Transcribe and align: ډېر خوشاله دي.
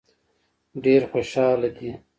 ډېر 0.83 1.01
خوشاله 1.11 1.69
دي. 1.77 1.91